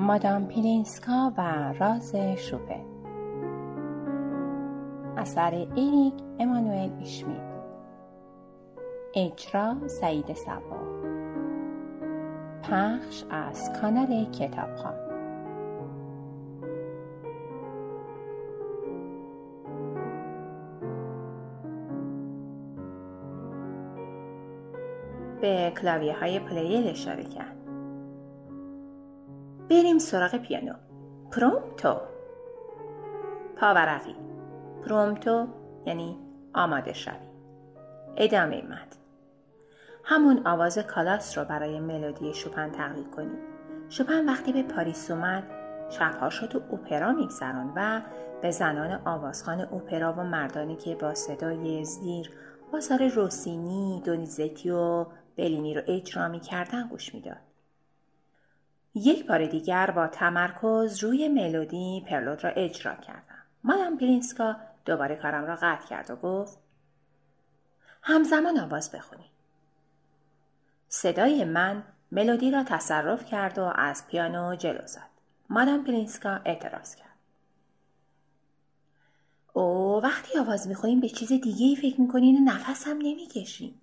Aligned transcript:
مادام 0.00 0.46
پلینسکا 0.46 1.32
و 1.38 1.72
راز 1.78 2.16
شوپن 2.16 2.84
اثر 5.16 5.66
اریک 5.74 6.14
امانوئل 6.38 6.90
اشمیت 7.02 7.50
اجرا 9.14 9.88
سعید 9.88 10.32
سبا 10.32 10.80
پخش 12.62 13.24
از 13.30 13.70
کانال 13.80 14.30
کتابخان 14.30 14.94
به 25.40 25.72
کلاویه 25.80 26.18
های 26.18 26.40
پلیل 26.40 26.88
اشاره 26.88 27.24
کرد. 27.24 27.59
بریم 29.70 29.98
سراغ 29.98 30.36
پیانو. 30.36 30.74
پرومتو 31.30 31.96
پاورقی. 33.56 34.16
پرومتو 34.84 35.46
یعنی 35.86 36.18
آماده 36.54 36.92
شوی. 36.92 37.14
ادامه 38.16 38.62
مد. 38.62 38.96
همون 40.04 40.46
آواز 40.46 40.78
کالاس 40.78 41.38
رو 41.38 41.44
برای 41.44 41.80
ملودی 41.80 42.34
شوپن 42.34 42.70
تقلید 42.70 43.10
کنید 43.10 43.38
شوپن 43.88 44.28
وقتی 44.28 44.52
به 44.52 44.62
پاریس 44.62 45.10
اومد 45.10 45.42
شبهاش 45.90 46.38
رو 46.38 46.46
تو 46.46 46.60
اوپرا 46.70 47.12
میگذران 47.12 47.72
و 47.76 48.02
به 48.42 48.50
زنان 48.50 49.00
آوازخان 49.04 49.60
اوپرا 49.60 50.12
و 50.12 50.24
مردانی 50.24 50.76
که 50.76 50.94
با 50.94 51.14
صدای 51.14 51.84
زیر 51.84 52.30
آثار 52.72 53.08
روسینی، 53.08 54.02
دونیزتی 54.04 54.70
و 54.70 55.06
بلینی 55.36 55.74
رو 55.74 55.82
اجرا 55.86 56.28
می‌کردن 56.28 56.88
گوش 56.88 57.14
می‌داد. 57.14 57.49
یک 58.94 59.26
بار 59.26 59.46
دیگر 59.46 59.90
با 59.90 60.06
تمرکز 60.06 61.04
روی 61.04 61.28
ملودی 61.28 62.04
پرلود 62.08 62.44
را 62.44 62.50
اجرا 62.50 62.94
کردم. 62.94 63.42
مادام 63.64 63.98
پلینسکا 63.98 64.56
دوباره 64.84 65.16
کارم 65.16 65.44
را 65.44 65.56
قطع 65.56 65.86
کرد 65.86 66.10
و 66.10 66.16
گفت 66.16 66.58
همزمان 68.02 68.58
آواز 68.58 68.92
بخونی. 68.92 69.30
صدای 70.88 71.44
من 71.44 71.82
ملودی 72.12 72.50
را 72.50 72.64
تصرف 72.64 73.26
کرد 73.26 73.58
و 73.58 73.72
از 73.74 74.06
پیانو 74.06 74.54
جلو 74.54 74.86
زد. 74.86 75.10
مادام 75.50 75.84
پلینسکا 75.84 76.40
اعتراض 76.44 76.94
کرد. 76.94 77.10
او 79.52 80.00
وقتی 80.02 80.38
آواز 80.38 80.68
می‌خونیم 80.68 81.00
به 81.00 81.08
چیز 81.08 81.28
دیگه 81.28 81.66
ای 81.66 81.76
فکر 81.76 82.00
می‌کنین 82.00 82.48
و 82.48 82.52
نفس 82.52 82.88
هم 82.88 82.96
نمی‌کشیم. 82.96 83.80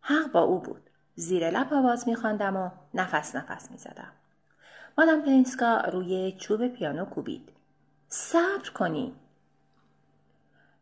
حق 0.00 0.32
با 0.32 0.40
او 0.40 0.58
بود. 0.60 0.90
زیر 1.18 1.50
لب 1.50 1.74
آواز 1.74 2.08
میخواندم 2.08 2.56
و 2.56 2.70
نفس 2.94 3.36
نفس 3.36 3.70
می‌زدم. 3.70 4.12
مادام 4.98 5.22
پلینسکا 5.22 5.76
روی 5.76 6.36
چوب 6.38 6.68
پیانو 6.68 7.04
کوبید. 7.04 7.48
صبر 8.08 8.70
کنی. 8.74 9.14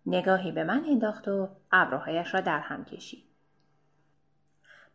نگاهی 0.07 0.53
به 0.53 0.65
من 0.65 0.85
انداخت 0.89 1.29
و 1.29 1.49
ابروهایش 1.73 2.35
را 2.35 2.41
در 2.41 2.61
هم 2.61 2.85
کشید. 2.85 3.25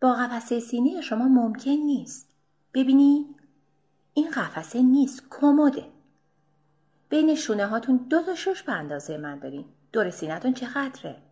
با 0.02 0.14
قفسه 0.14 0.60
سینی 0.60 1.02
شما 1.02 1.28
ممکن 1.28 1.72
نیست. 1.72 2.36
ببینی 2.74 3.26
این 4.14 4.32
قفسه 4.32 4.82
نیست 4.82 5.24
کموده. 5.30 5.86
بین 7.10 7.36
شونه 7.36 7.68
هاتون 7.68 7.98
دو 7.98 8.22
تا 8.24 8.36
شش 8.36 8.64
به 8.64 8.72
اندازه 8.72 9.18
من 9.18 9.40
دارین. 9.40 9.66
دور 9.92 10.10
سینتون 10.10 10.54
چقدره؟ 10.54 11.29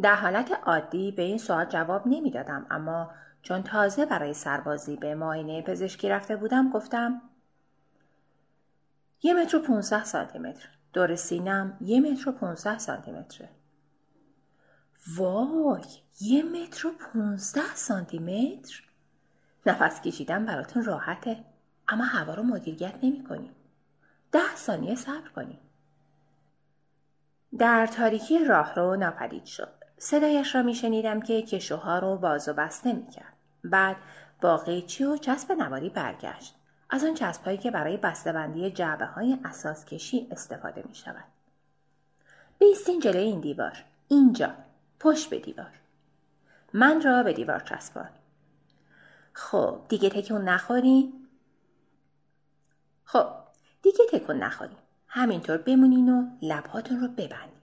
در 0.00 0.14
حالت 0.14 0.52
عادی 0.66 1.12
به 1.12 1.22
این 1.22 1.38
سوال 1.38 1.64
جواب 1.64 2.06
نمی‌دادم 2.06 2.66
اما 2.70 3.10
چون 3.42 3.62
تازه 3.62 4.06
برای 4.06 4.34
سربازی 4.34 4.96
به 4.96 5.14
معاینه 5.14 5.62
پزشکی 5.62 6.08
رفته 6.08 6.36
بودم 6.36 6.70
گفتم 6.70 7.22
یه 9.22 9.34
متر 9.34 9.56
و 9.56 9.82
سانتی 9.82 10.38
متر. 10.38 10.68
دور 10.92 11.16
سینم 11.16 11.76
یه 11.80 12.00
متر 12.00 12.30
و 12.30 12.78
سانتی 12.78 13.12
متره. 13.12 13.48
وای 15.16 15.82
یه 16.20 16.42
متر 16.42 16.88
و 16.88 16.90
پونزده 16.90 17.74
سانتی 17.74 18.18
متر؟ 18.18 18.82
نفس 19.66 20.00
کشیدن 20.00 20.46
براتون 20.46 20.84
راحته 20.84 21.44
اما 21.88 22.04
هوا 22.04 22.34
رو 22.34 22.42
مدیریت 22.42 22.94
نمی 23.02 23.24
کنیم. 23.24 23.54
ده 24.32 24.56
ثانیه 24.56 24.94
صبر 24.94 25.28
کنیم. 25.28 25.58
در 27.58 27.86
تاریکی 27.86 28.44
راه 28.44 28.74
رو 28.74 28.96
ناپدید 28.96 29.44
شد. 29.44 29.81
صدایش 30.04 30.54
را 30.54 30.62
میشنیدم 30.62 31.20
که 31.20 31.42
کشوها 31.42 31.98
رو 31.98 32.16
باز 32.16 32.48
و 32.48 32.52
بسته 32.52 32.92
می‌کرد. 32.92 33.32
بعد 33.64 33.96
با 34.40 34.56
قیچی 34.56 35.04
و 35.04 35.16
چسب 35.16 35.52
نواری 35.52 35.88
برگشت. 35.88 36.54
از 36.90 37.04
آن 37.04 37.14
چسبهایی 37.14 37.58
که 37.58 37.70
برای 37.70 37.96
بسته‌بندی 37.96 38.70
جعبه 38.70 39.06
های 39.06 39.38
اساس 39.44 39.84
کشی 39.84 40.28
استفاده 40.30 40.84
می 40.88 40.94
شود. 40.94 41.24
بیستین 42.58 43.00
جلوی 43.00 43.22
این 43.22 43.40
دیوار. 43.40 43.84
اینجا. 44.08 44.54
پشت 45.00 45.30
به 45.30 45.38
دیوار. 45.38 45.80
من 46.72 47.02
را 47.02 47.22
به 47.22 47.32
دیوار 47.32 47.60
چسبان. 47.60 48.10
خب 49.32 49.80
دیگه 49.88 50.10
تکون 50.10 50.48
نخوری؟ 50.48 51.12
خب 53.04 53.28
دیگه 53.82 54.04
تکون 54.12 54.36
نخوری. 54.36 54.76
همینطور 55.08 55.56
بمونین 55.56 56.08
و 56.08 56.26
لبهاتون 56.42 57.00
رو 57.00 57.08
ببندین. 57.08 57.61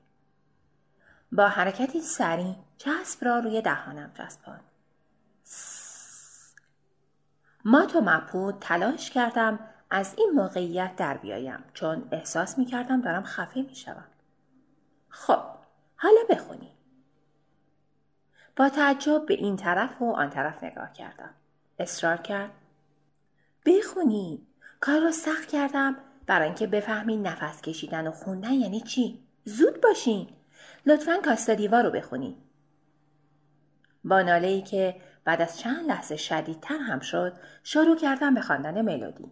با 1.32 1.48
حرکتی 1.48 2.02
سریع 2.02 2.56
چسب 2.78 3.26
را 3.26 3.40
روی 3.40 3.62
دهانم 3.62 4.12
چسبان. 4.18 4.60
مات 7.66 7.96
و 7.96 8.02
مپود 8.02 8.58
تلاش 8.62 9.10
کردم 9.10 9.60
از 9.90 10.16
این 10.18 10.32
موقعیت 10.36 10.96
در 10.96 11.18
بیایم 11.18 11.64
چون 11.74 12.08
احساس 12.12 12.58
می 12.58 12.66
کردم 12.66 13.02
دارم 13.02 13.24
خفه 13.24 13.62
می 13.62 13.76
شوم. 13.76 14.06
خب 15.10 15.42
حالا 15.96 16.22
بخونی. 16.30 16.72
با 18.56 18.70
تعجب 18.70 19.26
به 19.26 19.34
این 19.34 19.56
طرف 19.56 20.02
و 20.02 20.12
آن 20.12 20.30
طرف 20.30 20.64
نگاه 20.64 20.94
کردم. 20.94 21.30
اصرار 21.80 22.18
کرد. 22.18 22.52
بخونی. 23.66 24.48
کار 24.80 25.00
را 25.00 25.12
سخت 25.12 25.48
کردم 25.48 25.96
برای 26.26 26.46
اینکه 26.48 26.68
بفهمین 26.68 27.28
نفس 27.28 27.62
کشیدن 27.62 28.08
و 28.08 28.12
خوندن 28.12 28.54
یعنی 28.54 28.82
چی. 28.82 29.24
زود 29.44 29.82
باشین. 29.82 30.30
لطفا 30.86 31.18
کاستا 31.26 31.54
دیوار 31.54 31.84
رو 31.84 31.92
بخونی. 31.92 32.38
با 34.04 34.22
ناله 34.22 34.48
ای 34.48 34.62
که 34.62 34.96
بعد 35.24 35.42
از 35.42 35.60
چند 35.60 35.86
لحظه 35.88 36.16
شدیدتر 36.16 36.78
هم 36.78 37.00
شد 37.00 37.34
شروع 37.64 37.98
کردم 37.98 38.34
به 38.34 38.42
خواندن 38.42 38.82
ملودی. 38.82 39.32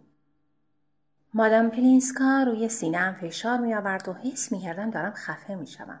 مادام 1.34 1.70
پلینسکا 1.70 2.42
روی 2.42 2.68
سینم 2.68 3.14
فشار 3.20 3.58
می 3.58 3.74
آورد 3.74 4.08
و 4.08 4.12
حس 4.12 4.52
می 4.52 4.60
کردم 4.60 4.90
دارم 4.90 5.12
خفه 5.12 5.54
می 5.54 5.66
شوم. 5.66 6.00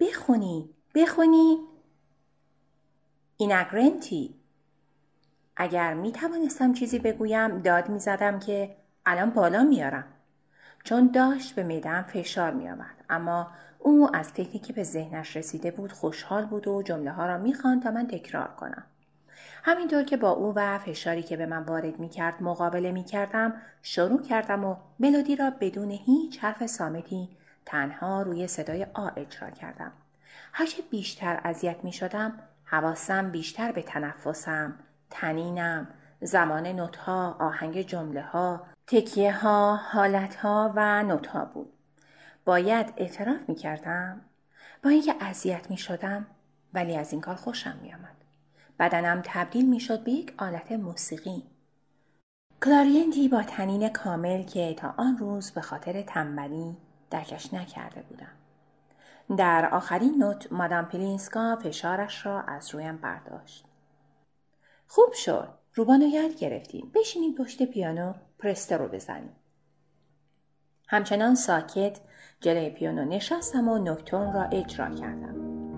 بخونی 0.00 0.70
بخونی 0.94 1.58
اینگرنتی 3.36 4.34
اگر 5.56 5.94
می 5.94 6.12
توانستم 6.12 6.72
چیزی 6.72 6.98
بگویم 6.98 7.58
داد 7.58 7.88
می 7.88 7.98
زدم 7.98 8.38
که 8.38 8.76
الان 9.06 9.30
بالا 9.30 9.62
میارم 9.62 10.04
چون 10.84 11.06
داشت 11.06 11.54
به 11.54 11.62
میدم 11.62 12.02
فشار 12.02 12.52
می 12.52 12.70
آورد 12.70 13.04
اما 13.10 13.50
او 13.78 14.16
از 14.16 14.28
فکری 14.28 14.58
که 14.58 14.72
به 14.72 14.82
ذهنش 14.82 15.36
رسیده 15.36 15.70
بود 15.70 15.92
خوشحال 15.92 16.46
بود 16.46 16.68
و 16.68 16.82
جمله 16.82 17.10
ها 17.10 17.26
را 17.26 17.38
می‌خواند 17.38 17.82
تا 17.82 17.90
من 17.90 18.06
تکرار 18.06 18.48
کنم. 18.48 18.84
همینطور 19.64 20.02
که 20.02 20.16
با 20.16 20.30
او 20.30 20.52
و 20.56 20.78
فشاری 20.78 21.22
که 21.22 21.36
به 21.36 21.46
من 21.46 21.62
وارد 21.62 21.98
می 21.98 22.08
کرد 22.08 22.42
مقابله 22.42 22.92
می 22.92 23.04
کردم 23.04 23.54
شروع 23.82 24.22
کردم 24.22 24.64
و 24.64 24.76
ملودی 25.00 25.36
را 25.36 25.52
بدون 25.60 25.90
هیچ 25.90 26.44
حرف 26.44 26.66
سامتی 26.66 27.28
تنها 27.66 28.22
روی 28.22 28.46
صدای 28.46 28.86
آ 28.94 29.08
اجرا 29.16 29.50
کردم. 29.50 29.92
هرچه 30.52 30.82
بیشتر 30.90 31.40
اذیت 31.44 31.84
می 31.84 31.92
شدم 31.92 32.32
حواسم 32.64 33.30
بیشتر 33.30 33.72
به 33.72 33.82
تنفسم، 33.82 34.74
تنینم، 35.10 35.88
زمان 36.20 36.66
نوتها، 36.66 37.36
آهنگ 37.38 37.82
جمله 37.82 38.22
ها، 38.22 38.66
تکیه 38.90 39.32
ها، 39.32 39.76
حالت 39.76 40.36
ها 40.36 40.72
و 40.76 41.02
نوت 41.02 41.26
ها 41.26 41.44
بود. 41.44 41.72
باید 42.44 42.92
اعتراف 42.96 43.48
می 43.48 43.54
کردم 43.54 44.20
با 44.82 44.90
اینکه 44.90 45.14
اذیت 45.20 45.70
می 45.70 45.76
شدم 45.76 46.26
ولی 46.74 46.96
از 46.96 47.12
این 47.12 47.20
کار 47.20 47.34
خوشم 47.34 47.78
می 47.82 47.94
آمد. 47.94 48.16
بدنم 48.78 49.22
تبدیل 49.24 49.68
می 49.68 49.80
شد 49.80 50.04
به 50.04 50.10
یک 50.10 50.34
آلت 50.38 50.72
موسیقی. 50.72 51.42
کلارینتی 52.62 53.28
با 53.28 53.42
طنین 53.42 53.88
کامل 53.88 54.42
که 54.42 54.74
تا 54.74 54.94
آن 54.96 55.18
روز 55.18 55.50
به 55.50 55.60
خاطر 55.60 56.02
تنبلی 56.02 56.76
درکش 57.10 57.54
نکرده 57.54 58.02
بودم. 58.02 58.36
در 59.36 59.74
آخرین 59.74 60.14
نت 60.18 60.52
مادام 60.52 60.84
پلینسکا 60.84 61.56
فشارش 61.56 62.26
را 62.26 62.40
از 62.40 62.74
رویم 62.74 62.96
برداشت. 62.96 63.64
خوب 64.86 65.12
شد. 65.12 65.59
روباتو 65.80 66.06
یاد 66.06 66.36
گرفتیم. 66.36 66.90
بشینیم 66.94 67.34
پشت 67.34 67.62
پیانو 67.62 68.12
پرسته 68.38 68.76
رو 68.76 68.88
بزنیم. 68.88 69.36
همچنان 70.88 71.34
ساکت 71.34 72.00
جلوی 72.40 72.70
پیانو 72.70 73.04
نشستم 73.04 73.68
و 73.68 73.78
نکتون 73.78 74.32
را 74.32 74.42
اجرا 74.42 74.94
کردم. 74.94 75.69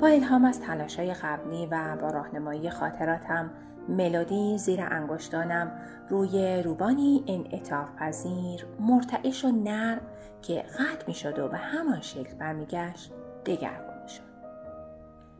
با 0.00 0.06
الهام 0.06 0.44
از 0.44 0.60
تلاشای 0.60 1.14
قبلی 1.14 1.66
و 1.66 1.96
با 1.96 2.10
راهنمایی 2.10 2.70
خاطراتم 2.70 3.50
ملودی 3.88 4.58
زیر 4.58 4.80
انگشتانم 4.82 5.72
روی 6.08 6.62
روبانی 6.62 7.24
انعطاف 7.26 7.88
پذیر 7.98 8.66
مرتعش 8.80 9.44
و 9.44 9.50
نرم 9.50 10.00
که 10.42 10.62
قطع 10.62 11.04
می 11.06 11.14
شد 11.14 11.38
و 11.38 11.48
به 11.48 11.56
همان 11.56 12.00
شکل 12.00 12.34
برمیگشت 12.34 13.12
دگرگون 13.46 14.06
شد 14.06 14.22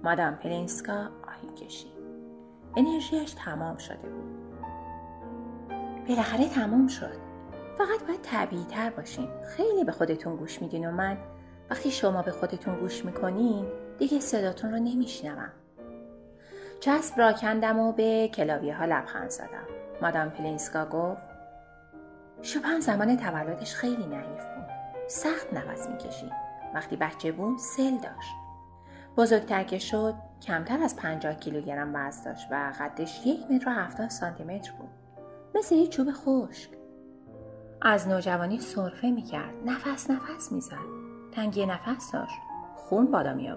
مادام 0.05 0.35
پلینسکا 0.35 0.99
آهی 1.03 1.67
کشید. 1.67 1.93
انرژیش 2.77 3.33
تمام 3.33 3.77
شده 3.77 4.09
بود. 4.09 4.59
بالاخره 6.09 6.49
تمام 6.49 6.87
شد. 6.87 7.17
فقط 7.79 8.07
باید 8.07 8.23
طبیعی 8.23 8.65
تر 8.65 8.91
باشین. 8.91 9.29
خیلی 9.57 9.85
به 9.85 9.93
خودتون 9.93 10.37
گوش 10.37 10.63
میدین 10.63 10.89
و 10.89 10.91
من 10.93 11.19
وقتی 11.71 11.91
شما 11.91 12.23
به 12.23 12.31
خودتون 12.31 12.81
گوش 12.81 13.05
می‌کنین 13.05 13.67
دیگه 14.01 14.21
صداتون 14.21 14.71
رو 14.73 14.79
نمیشنوم. 14.79 15.53
چسب 16.81 17.19
را 17.19 17.33
کندم 17.33 17.79
و 17.79 17.93
به 17.93 18.29
کلاویه 18.35 18.77
ها 18.77 18.85
لبخند 18.85 19.31
زدم. 19.31 19.67
مادام 20.03 20.31
پلینسکا 20.31 20.87
گفت 20.87 21.23
شوپن 22.43 22.81
زمان 22.81 23.17
تولدش 23.17 23.75
خیلی 23.75 24.07
نحیف 24.07 24.45
بود. 24.45 24.67
سخت 25.09 25.53
نفس 25.53 25.89
می‌کشید. 25.89 26.33
وقتی 26.75 26.97
بچه 26.97 27.33
بود 27.33 27.59
سل 27.59 27.91
داشت. 27.91 28.35
بزرگتر 29.17 29.65
که 29.65 29.79
شد 29.79 30.15
کمتر 30.43 30.83
از 30.83 30.97
50 30.97 31.35
کیلوگرم 31.35 31.93
وزن 31.95 32.25
داشت 32.25 32.47
و 32.51 32.73
قدش 32.81 33.27
یک 33.27 33.51
متر 33.51 33.69
و 33.69 33.73
هفتاد 33.73 34.11
سانتی 34.11 34.45
متر 34.45 34.73
بود. 34.73 34.91
مثل 35.55 35.75
یک 35.75 35.91
چوب 35.91 36.09
خشک. 36.13 36.71
از 37.83 38.09
نوجوانی 38.09 38.59
سرفه 38.59 39.11
می‌کرد. 39.11 39.55
نفس 39.67 40.11
نفس 40.11 40.53
می‌زد. 40.53 40.77
تنگی 41.33 41.67
نفس 41.67 42.13
داشت. 42.13 42.41
خون 42.77 43.11
بالا 43.11 43.35
می 43.35 43.51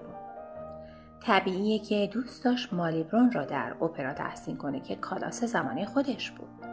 طبیعیه 1.26 1.78
که 1.78 2.10
دوست 2.12 2.44
داشت 2.44 2.72
مالیبرون 2.72 3.32
را 3.32 3.44
در 3.44 3.76
اپرا 3.80 4.12
تحسین 4.12 4.56
کنه 4.56 4.80
که 4.80 4.96
کالاس 4.96 5.44
زمانه 5.44 5.86
خودش 5.86 6.30
بود. 6.30 6.66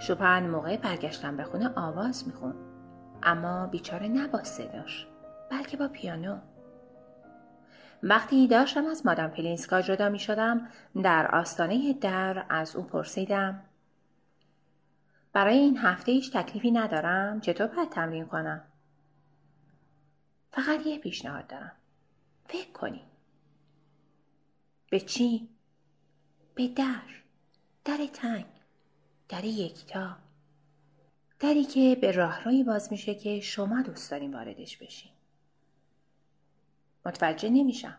شوپن 0.00 0.46
موقع 0.46 0.76
برگشتن 0.76 1.36
به 1.36 1.44
خونه 1.44 1.70
آواز 1.76 2.26
میخون 2.26 2.54
اما 3.22 3.66
بیچاره 3.66 4.08
نه 4.08 4.28
با 4.28 4.42
بلکه 5.50 5.76
با 5.76 5.88
پیانو. 5.88 6.38
وقتی 8.02 8.46
داشتم 8.46 8.86
از 8.86 9.06
مادام 9.06 9.30
پلینسکا 9.30 9.82
جدا 9.82 10.08
می 10.08 10.18
شدم 10.18 10.68
در 11.02 11.34
آستانه 11.34 11.92
در 11.92 12.46
از 12.48 12.76
او 12.76 12.82
پرسیدم 12.82 13.62
برای 15.32 15.58
این 15.58 15.78
هفته 15.78 16.12
هیچ 16.12 16.36
تکلیفی 16.36 16.70
ندارم؟ 16.70 17.40
چطور 17.40 17.66
باید 17.66 17.90
تمرین 17.90 18.26
کنم؟ 18.26 18.62
فقط 20.50 20.86
یه 20.86 20.98
پیشنهاد 20.98 21.46
دارم. 21.46 21.72
فکر 22.48 22.72
کنی. 22.72 23.02
به 24.94 25.00
چی؟ 25.00 25.48
به 26.54 26.68
در 26.68 27.02
در 27.84 28.06
تنگ 28.12 28.46
در 29.28 29.44
یکتا. 29.44 30.16
دری 31.38 31.64
که 31.64 31.98
به 32.00 32.12
راهروی 32.12 32.64
باز 32.64 32.92
میشه 32.92 33.14
که 33.14 33.40
شما 33.40 33.82
دوست 33.82 34.10
دارین 34.10 34.34
واردش 34.34 34.76
بشین. 34.76 35.12
متوجه 37.06 37.50
نمیشم. 37.50 37.98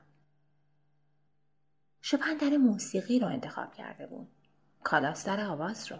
شپن 2.01 2.37
در 2.37 2.57
موسیقی 2.57 3.19
رو 3.19 3.27
انتخاب 3.27 3.73
کرده 3.73 4.07
بود. 4.07 4.27
کالاس 4.83 5.25
در 5.25 5.45
آواز 5.45 5.91
رو. 5.91 5.97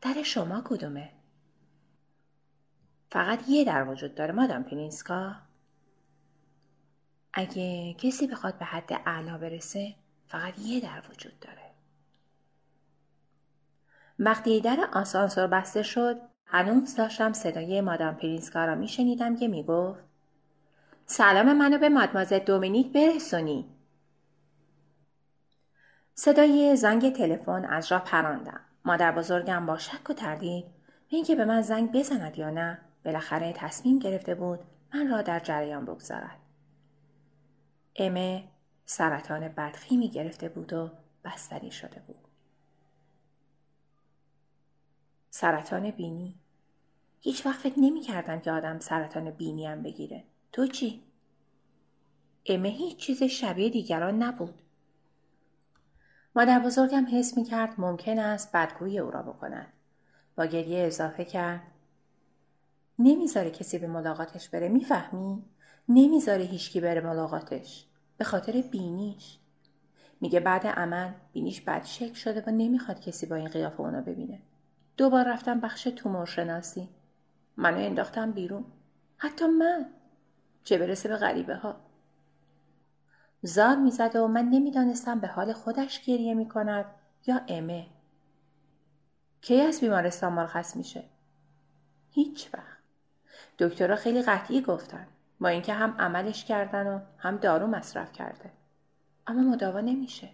در 0.00 0.22
شما 0.22 0.62
کدومه؟ 0.64 1.12
فقط 3.10 3.48
یه 3.48 3.64
در 3.64 3.88
وجود 3.88 4.14
داره 4.14 4.32
مادام 4.32 4.62
پینیسکا 4.62 5.36
اگه 7.32 7.94
کسی 7.94 8.26
بخواد 8.26 8.58
به 8.58 8.64
حد 8.64 8.92
اعلا 9.06 9.38
برسه 9.38 10.01
فقط 10.32 10.58
یه 10.58 10.80
در 10.80 11.02
وجود 11.10 11.40
داره. 11.40 11.70
وقتی 14.18 14.60
در 14.60 14.88
آسانسور 14.92 15.46
بسته 15.46 15.82
شد 15.82 16.20
هنوز 16.46 16.94
داشتم 16.96 17.32
صدای 17.32 17.80
مادام 17.80 18.14
پرینسکا 18.14 18.64
را 18.64 18.74
میشنیدم 18.74 19.36
که 19.36 19.48
می‌گفت 19.48 20.04
سلام 21.06 21.52
منو 21.52 21.78
به 21.78 21.88
مادمازه 21.88 22.38
دومینیک 22.38 22.92
برسونی. 22.92 23.68
صدای 26.14 26.76
زنگ 26.76 27.12
تلفن 27.12 27.64
از 27.64 27.92
را 27.92 27.98
پراندم. 27.98 28.60
مادر 28.84 29.12
بزرگم 29.12 29.66
با 29.66 29.78
شک 29.78 30.10
و 30.10 30.12
تردید 30.12 30.64
به 30.64 31.16
اینکه 31.16 31.34
به 31.34 31.44
من 31.44 31.62
زنگ 31.62 31.92
بزند 31.92 32.38
یا 32.38 32.50
نه 32.50 32.78
بالاخره 33.04 33.52
تصمیم 33.52 33.98
گرفته 33.98 34.34
بود 34.34 34.60
من 34.94 35.10
را 35.10 35.22
در 35.22 35.40
جریان 35.40 35.84
بگذارد. 35.84 36.38
امه 37.96 38.51
سرطان 38.92 39.48
بدخیمی 39.48 40.10
گرفته 40.10 40.48
بود 40.48 40.72
و 40.72 40.90
بستری 41.24 41.70
شده 41.70 42.00
بود. 42.06 42.28
سرطان 45.30 45.90
بینی 45.90 46.34
هیچ 47.20 47.46
وقت 47.46 47.60
فکر 47.60 47.78
نمی 47.78 48.00
کردم 48.00 48.40
که 48.40 48.52
آدم 48.52 48.78
سرطان 48.78 49.30
بینی 49.30 49.66
هم 49.66 49.82
بگیره. 49.82 50.24
تو 50.52 50.66
چی؟ 50.66 51.02
امه 52.46 52.68
هیچ 52.68 52.96
چیز 52.96 53.22
شبیه 53.22 53.70
دیگران 53.70 54.22
نبود. 54.22 54.62
مادر 56.36 56.58
بزرگم 56.58 57.06
حس 57.12 57.36
می 57.36 57.44
کرد 57.44 57.74
ممکن 57.78 58.18
است 58.18 58.52
بدگویی 58.52 58.98
او 58.98 59.10
را 59.10 59.22
بکند. 59.22 59.72
با 60.36 60.44
گریه 60.46 60.86
اضافه 60.86 61.24
کرد. 61.24 61.62
نمی‌ذاره 62.98 63.50
کسی 63.50 63.78
به 63.78 63.86
ملاقاتش 63.86 64.48
بره 64.48 64.68
می‌فهمی؟ 64.68 65.44
نمی‌ذاره 65.88 66.44
هیچکی 66.44 66.80
بره 66.80 67.00
ملاقاتش. 67.00 67.86
به 68.22 68.26
خاطر 68.28 68.60
بینیش. 68.60 69.38
میگه 70.20 70.40
بعد 70.40 70.66
عمل 70.66 71.12
بینیش 71.32 71.60
بد 71.60 71.84
شکل 71.84 72.14
شده 72.14 72.44
و 72.46 72.50
نمی‌خواد 72.50 73.00
کسی 73.00 73.26
با 73.26 73.36
این 73.36 73.48
قیافه 73.48 73.80
اونا 73.80 74.00
ببینه. 74.00 74.42
دوبار 74.96 75.32
رفتم 75.32 75.60
بخش 75.60 75.82
تومور 75.82 76.26
شناسی. 76.26 76.88
منو 77.56 77.78
انداختم 77.78 78.32
بیرون. 78.32 78.64
حتی 79.16 79.46
من. 79.46 79.86
چه 80.64 80.78
برسه 80.78 81.08
به 81.08 81.16
غریبه 81.16 81.56
ها. 81.56 81.76
زار 83.42 83.76
می‌زد 83.76 84.16
و 84.16 84.28
من 84.28 84.44
نمی‌دانستم 84.44 85.20
به 85.20 85.28
حال 85.28 85.52
خودش 85.52 86.04
گریه 86.04 86.34
می‌کند 86.34 86.84
یا 87.26 87.40
امه 87.48 87.86
کی 89.40 89.60
از 89.60 89.80
بیمارستان 89.80 90.32
مرخص 90.32 90.76
میشه؟ 90.76 91.04
هیچ 92.10 92.50
وقت. 92.54 92.78
دکترها 93.58 93.96
خیلی 93.96 94.22
قطعی 94.22 94.60
گفتن. 94.60 95.06
با 95.42 95.48
اینکه 95.48 95.72
هم 95.72 95.96
عملش 95.98 96.44
کردن 96.44 96.86
و 96.86 97.00
هم 97.18 97.36
دارو 97.36 97.66
مصرف 97.66 98.12
کرده. 98.12 98.50
اما 99.26 99.42
مداوا 99.52 99.80
نمیشه. 99.80 100.28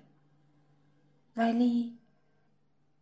ولی 1.37 1.99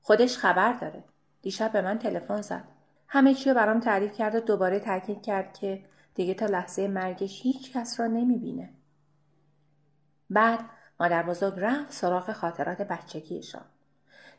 خودش 0.02 0.38
خبر 0.38 0.72
داره. 0.72 1.04
دیشب 1.42 1.72
به 1.72 1.80
من 1.80 1.98
تلفن 1.98 2.40
زد. 2.40 2.64
همه 3.08 3.34
چی 3.34 3.48
رو 3.50 3.56
برام 3.56 3.80
تعریف 3.80 4.12
کرد 4.12 4.34
و 4.34 4.40
دوباره 4.40 4.80
تاکید 4.80 5.22
کرد 5.22 5.58
که 5.58 5.84
دیگه 6.14 6.34
تا 6.34 6.46
لحظه 6.46 6.88
مرگش 6.88 7.42
هیچ 7.42 7.72
کس 7.72 8.00
را 8.00 8.06
نمی‌بینه. 8.06 8.70
بعد 10.30 10.60
مادر 11.00 11.22
بزرگ 11.22 11.54
رفت 11.56 11.92
سراغ 11.92 12.32
خاطرات 12.32 12.82
بچگیشان. 12.82 13.64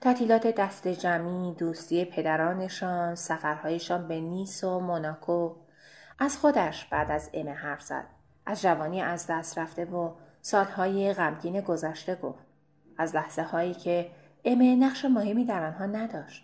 تعطیلات 0.02 0.48
دست 0.48 0.88
جمعی 0.88 1.54
دوستی 1.54 2.06
پدرانشان 2.06 3.16
سفرهایشان 3.16 4.08
به 4.08 4.20
نیس 4.20 4.64
و 4.64 4.80
موناکو. 4.80 5.56
از 6.20 6.38
خودش 6.38 6.86
بعد 6.86 7.12
از 7.12 7.30
امه 7.34 7.54
حرف 7.54 7.82
زد. 7.82 8.06
از 8.46 8.62
جوانی 8.62 9.02
از 9.02 9.28
دست 9.28 9.58
رفته 9.58 9.86
و 9.86 10.12
سالهای 10.42 11.14
غمگین 11.14 11.62
گذشته 11.62 12.16
گفت. 12.16 12.46
از 12.98 13.16
لحظه 13.16 13.42
هایی 13.42 13.74
که 13.74 14.12
امه 14.46 14.76
نقش 14.76 15.06
مهمی 15.06 15.46
در 15.46 15.64
آنها 15.64 15.86
نداشت. 15.86 16.44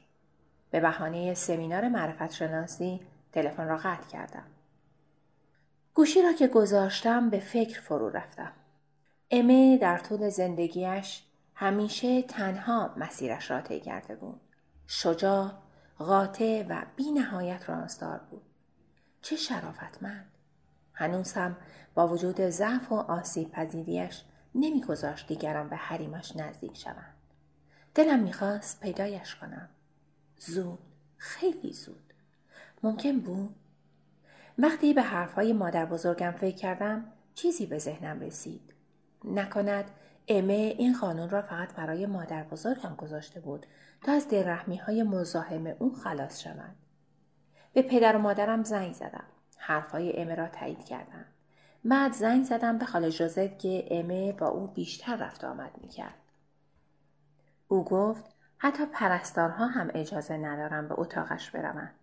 به 0.72 0.80
بهانه 0.80 1.34
سمینار 1.34 1.88
معرفت 1.88 2.32
شناسی 2.32 3.02
تلفن 3.32 3.68
را 3.68 3.78
قطع 3.78 4.08
کردم. 4.08 4.46
گوشی 5.94 6.22
را 6.22 6.34
که 6.34 6.48
گذاشتم 6.48 7.30
به 7.30 7.40
فکر 7.40 7.82
فرو 7.82 8.10
رفتم. 8.10 8.52
امه 9.32 9.78
در 9.78 9.98
طول 9.98 10.30
زندگیش 10.30 11.24
همیشه 11.56 12.22
تنها 12.22 12.94
مسیرش 12.98 13.52
را 13.52 13.62
طی 13.62 13.80
کرده 13.80 14.16
بود. 14.16 14.42
شجاع، 14.88 15.52
قاطع 15.98 16.66
و 16.70 16.86
بی 16.96 17.12
نهایت 17.12 17.70
رازدار 17.70 18.22
بود. 18.32 18.53
چه 19.24 19.36
شرافتمند. 19.36 20.32
هنوز 20.94 21.34
هم 21.34 21.56
با 21.96 22.08
وجود 22.08 22.42
ضعف 22.42 22.92
و 22.92 22.96
آسیب 22.96 23.52
پذیریش 23.52 24.24
نمیگذاشت 24.56 25.28
دیگران 25.28 25.70
به 25.70 25.76
حریمش 25.76 26.36
نزدیک 26.36 26.78
شوند. 26.78 27.16
دلم 27.96 28.20
می‌خواست 28.20 28.80
پیدایش 28.80 29.36
کنم. 29.36 29.70
زود 30.40 30.80
خیلی 31.18 31.74
زود. 31.74 32.14
ممکن 32.84 33.20
بود؟ 33.20 33.56
وقتی 34.58 34.94
به 34.94 35.02
حرفهای 35.02 35.54
مادر 35.54 35.86
بزرگم 35.86 36.32
فکر 36.32 36.56
کردم 36.56 37.06
چیزی 37.36 37.66
به 37.66 37.78
ذهنم 37.78 38.20
رسید. 38.20 38.74
نکند 39.24 39.92
امه 40.28 40.76
این 40.78 40.98
قانون 41.00 41.30
را 41.30 41.42
فقط 41.42 41.74
برای 41.74 42.06
مادر 42.06 42.44
بزرگم 42.44 42.96
گذاشته 42.96 43.40
بود 43.40 43.66
تا 44.04 44.12
از 44.12 44.28
دلرحمی 44.28 44.78
های 44.78 45.04
مزاحم 45.04 45.68
اون 45.80 45.96
خلاص 45.96 46.42
شود. 46.42 46.76
به 47.74 47.82
پدر 47.82 48.16
و 48.16 48.20
مادرم 48.20 48.64
زنگ 48.64 48.94
زدم. 48.94 49.24
حرفهای 49.58 50.22
امه 50.22 50.36
را 50.36 50.48
تایید 50.48 50.86
کردم. 50.86 51.26
بعد 51.86 52.12
زنگ 52.12 52.44
زدم 52.44 52.78
به 52.78 52.86
خاله 52.86 53.12
جوزف 53.12 53.58
که 53.58 53.88
امه 53.92 54.32
با 54.32 54.48
او 54.48 54.68
بیشتر 54.68 55.16
رفت 55.16 55.44
آمد 55.44 55.72
می‌کرد. 55.82 56.14
او 57.68 57.84
گفت 57.84 58.26
حتی 58.58 58.86
پرستارها 58.86 59.68
هم 59.68 59.92
اجازه 59.94 60.38
ندارم 60.38 60.88
به 60.88 61.00
اتاقش 61.00 61.52
بروند. 61.52 61.96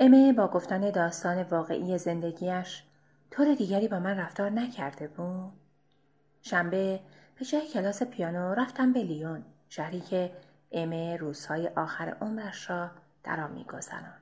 امه 0.00 0.32
با 0.32 0.48
گفتن 0.48 0.90
داستان 0.90 1.42
واقعی 1.42 1.98
زندگیش 1.98 2.82
طور 3.30 3.54
دیگری 3.54 3.88
با 3.88 3.98
من 3.98 4.18
رفتار 4.18 4.50
نکرده 4.50 5.08
بود. 5.08 5.52
شنبه 6.42 7.00
به 7.38 7.44
جای 7.44 7.68
کلاس 7.68 8.02
پیانو 8.02 8.54
رفتم 8.54 8.92
به 8.92 9.02
لیون 9.02 9.44
شهری 9.68 10.00
که 10.00 10.32
امه 10.72 11.16
روزهای 11.16 11.68
آخر 11.68 12.16
عمرش 12.20 12.70
را 12.70 12.90
در 13.24 13.40
آن 13.40 13.52
میگذراند 13.52 14.21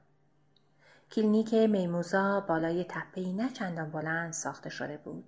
کلینیک 1.12 1.54
میموزا 1.54 2.40
بالای 2.40 2.84
تپهای 2.84 3.32
نه 3.32 3.48
چندان 3.48 3.90
بلند 3.90 4.32
ساخته 4.32 4.70
شده 4.70 4.96
بود. 4.96 5.24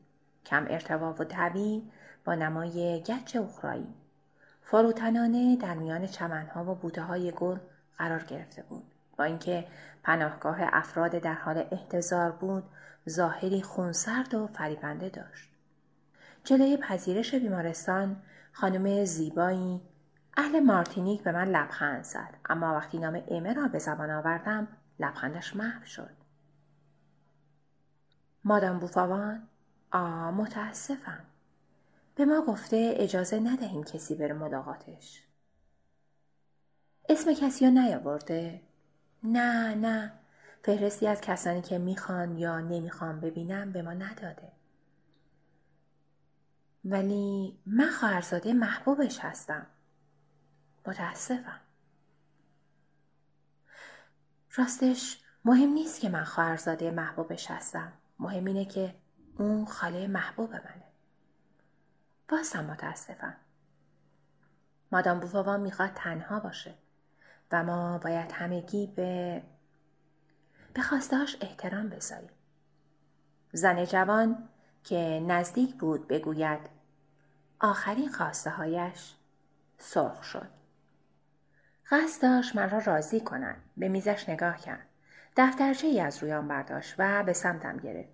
کم 0.46 0.66
ارتوا 0.70 1.12
و 1.12 1.24
طویل 1.24 1.90
با 2.24 2.34
نمای 2.34 3.02
گچ 3.06 3.36
اخرایی. 3.36 3.94
فروتنانه 4.62 5.56
در 5.56 5.74
میان 5.74 6.06
چمنها 6.06 6.72
و 6.72 6.74
بوته 6.74 7.02
های 7.02 7.30
گل 7.30 7.58
قرار 7.98 8.22
گرفته 8.22 8.62
بود. 8.62 8.84
با 9.16 9.24
اینکه 9.24 9.66
پناهگاه 10.02 10.56
افراد 10.60 11.10
در 11.10 11.34
حال 11.34 11.64
احتضار 11.72 12.32
بود 12.32 12.64
ظاهری 13.08 13.62
خونسرد 13.62 14.34
و 14.34 14.46
فریبنده 14.46 15.08
داشت. 15.08 15.48
جلوی 16.44 16.76
پذیرش 16.76 17.34
بیمارستان 17.34 18.16
خانم 18.52 19.04
زیبایی 19.04 19.80
اهل 20.36 20.60
مارتینیک 20.60 21.22
به 21.22 21.32
من 21.32 21.48
لبخند 21.48 22.04
زد. 22.04 22.34
اما 22.48 22.74
وقتی 22.74 22.98
نام 22.98 23.22
ایمه 23.26 23.52
را 23.52 23.68
به 23.68 23.78
زبان 23.78 24.10
آوردم 24.10 24.68
لبخندش 25.04 25.56
محو 25.56 25.84
شد. 25.84 26.16
مادام 28.44 28.78
بوفاوان 28.78 29.48
آ 29.92 30.30
متاسفم. 30.30 31.24
به 32.14 32.24
ما 32.24 32.42
گفته 32.42 32.94
اجازه 32.96 33.40
ندهیم 33.40 33.84
کسی 33.84 34.14
بره 34.14 34.32
ملاقاتش. 34.32 35.22
اسم 37.08 37.34
کسی 37.34 37.66
رو 37.66 37.70
نیاورده؟ 37.70 38.62
نه 39.22 39.74
نه. 39.74 40.12
فهرستی 40.64 41.06
از 41.06 41.20
کسانی 41.20 41.62
که 41.62 41.78
می‌خوان 41.78 42.38
یا 42.38 42.60
نمی‌خوان 42.60 43.20
ببینم 43.20 43.72
به 43.72 43.82
ما 43.82 43.92
نداده. 43.92 44.52
ولی 46.84 47.58
من 47.66 47.90
خواهرزاده 47.90 48.52
محبوبش 48.52 49.18
هستم. 49.18 49.66
متاسفم. 50.86 51.60
راستش 54.54 55.22
مهم 55.44 55.68
نیست 55.68 56.00
که 56.00 56.08
من 56.08 56.24
خواهرزاده 56.24 56.90
محبوبش 56.90 57.50
هستم 57.50 57.92
مهم 58.18 58.44
اینه 58.44 58.64
که 58.64 58.94
اون 59.38 59.64
خاله 59.64 60.06
محبوب 60.06 60.52
منه. 60.52 60.84
بازم 62.28 62.64
متاسفم. 62.64 63.36
مادام 64.92 65.20
بوفاوان 65.20 65.60
می‌خواد 65.60 65.90
تنها 65.94 66.40
باشه 66.40 66.74
و 67.52 67.64
ما 67.64 67.98
باید 67.98 68.32
همگی 68.32 68.86
به 68.86 69.42
به 70.74 70.82
خواستهاش 70.82 71.36
احترام 71.40 71.88
بذاریم. 71.88 72.30
زن 73.52 73.84
جوان 73.84 74.48
که 74.84 75.24
نزدیک 75.26 75.74
بود 75.74 76.08
بگوید 76.08 76.60
آخرین 77.60 78.12
خواسته 78.12 78.50
هایش 78.50 79.14
سرخ 79.78 80.22
شد. 80.22 80.61
قصد 81.90 82.22
داشت 82.22 82.56
را 82.56 82.78
راضی 82.78 83.20
کنند. 83.20 83.62
به 83.76 83.88
میزش 83.88 84.28
نگاه 84.28 84.58
کرد. 84.58 84.86
دفترچه 85.36 85.86
ای 85.86 86.00
از 86.00 86.22
رویان 86.22 86.48
برداشت 86.48 86.94
و 86.98 87.22
به 87.24 87.32
سمتم 87.32 87.76
گرفت. 87.76 88.12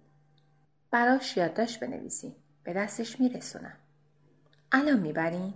براش 0.90 1.37
یادداشت 1.37 1.80
بنویسی. 1.80 2.37
به 2.62 2.72
دستش 2.72 3.20
میرسونم. 3.20 3.76
الان 4.72 5.00
می‌برین؟ 5.00 5.54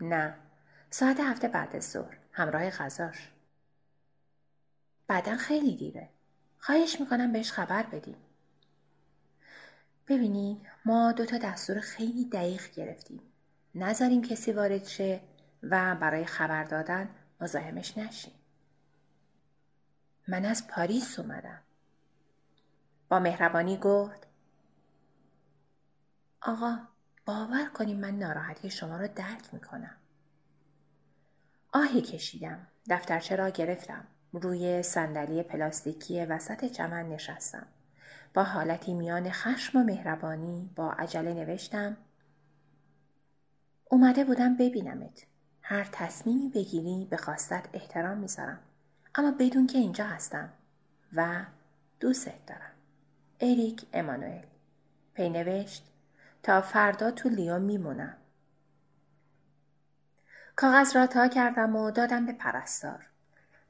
نه. 0.00 0.34
ساعت 0.90 1.20
هفته 1.20 1.48
بعد 1.48 1.80
ظهر. 1.80 2.16
همراه 2.32 2.70
غذاش. 2.70 3.32
بعدا 5.06 5.36
خیلی 5.36 5.76
دیره. 5.76 6.08
خواهش 6.58 7.00
می‌کنم 7.00 7.32
بهش 7.32 7.52
خبر 7.52 7.82
بدیم. 7.82 8.16
ببینید 10.08 10.60
ما 10.84 11.12
دو 11.12 11.24
تا 11.24 11.38
دستور 11.38 11.80
خیلی 11.80 12.24
دقیق 12.24 12.70
گرفتیم. 12.74 13.20
نذاریم 13.74 14.22
کسی 14.22 14.52
وارد 14.52 14.84
شه 14.84 15.20
و 15.62 15.94
برای 15.94 16.24
خبر 16.24 16.64
دادن 16.64 17.08
مزاحمش 17.40 17.98
نشیم. 17.98 18.34
من 20.28 20.44
از 20.44 20.68
پاریس 20.68 21.18
اومدم. 21.18 21.62
با 23.08 23.18
مهربانی 23.18 23.76
گفت 23.76 24.26
آقا 26.42 26.78
باور 27.24 27.68
کنیم 27.68 28.00
من 28.00 28.18
ناراحتی 28.18 28.70
شما 28.70 28.96
را 28.96 29.06
درک 29.06 29.54
می‌کنم. 29.54 29.96
آهی 31.72 32.02
کشیدم. 32.02 32.66
دفترچه 32.90 33.36
را 33.36 33.48
گرفتم. 33.48 34.06
روی 34.32 34.82
صندلی 34.82 35.42
پلاستیکی 35.42 36.24
وسط 36.24 36.64
چمن 36.64 37.08
نشستم. 37.08 37.66
با 38.34 38.44
حالتی 38.44 38.94
میان 38.94 39.30
خشم 39.30 39.78
و 39.78 39.84
مهربانی 39.84 40.70
با 40.76 40.92
عجله 40.92 41.34
نوشتم 41.34 41.96
اومده 43.84 44.24
بودم 44.24 44.56
ببینمت. 44.56 45.26
هر 45.70 45.88
تصمیمی 45.92 46.48
بگیری 46.48 47.06
به 47.10 47.16
خواستت 47.16 47.66
احترام 47.72 48.18
می‌ذارم. 48.18 48.58
اما 49.14 49.30
بدون 49.38 49.66
که 49.66 49.78
اینجا 49.78 50.04
هستم 50.04 50.48
و 51.12 51.44
دوست 52.00 52.46
دارم. 52.46 52.70
اریک 53.40 53.86
امانوئل 53.92 54.44
پی 55.14 55.30
نوشت 55.30 55.92
تا 56.42 56.60
فردا 56.60 57.10
تو 57.10 57.28
لیون 57.28 57.62
میمونم. 57.62 58.16
کاغذ 60.56 60.96
را 60.96 61.06
تا 61.06 61.28
کردم 61.28 61.76
و 61.76 61.90
دادم 61.90 62.26
به 62.26 62.32
پرستار. 62.32 63.06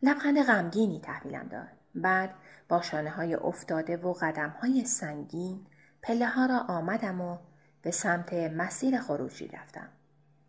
لبخند 0.02 0.42
غمگینی 0.42 1.00
تحویلم 1.00 1.48
داد. 1.48 1.68
بعد 1.94 2.34
با 2.68 2.82
شانه 2.82 3.10
های 3.10 3.34
افتاده 3.34 3.96
و 3.96 4.12
قدم 4.12 4.50
های 4.50 4.84
سنگین 4.84 5.66
پله 6.02 6.26
ها 6.26 6.46
را 6.46 6.58
آمدم 6.58 7.20
و 7.20 7.38
به 7.82 7.90
سمت 7.90 8.32
مسیر 8.32 9.00
خروجی 9.00 9.48
رفتم. 9.48 9.88